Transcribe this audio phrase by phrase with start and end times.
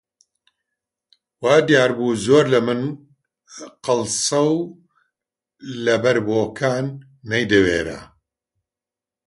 [1.43, 2.81] وا دیار بوو زۆر لە من
[3.85, 4.55] قەڵسە و
[5.85, 6.85] لەبەر بۆکان
[7.29, 7.99] نەیدەوێرا